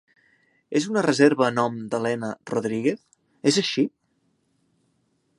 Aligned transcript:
és 0.77 0.85
una 0.93 1.01
reserva 1.05 1.43
a 1.47 1.49
nom 1.57 1.75
d'Elena 1.91 2.29
Rodríguez, 2.51 3.03
és 3.53 3.61
així? 3.63 3.85